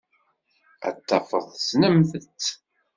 [0.87, 2.45] Ad tafeḍ tessnemt-tt.